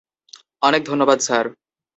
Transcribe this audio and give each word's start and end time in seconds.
অনেক 0.61 0.81
ধন্যবাদ, 0.85 1.19
স্যার। 1.21 1.45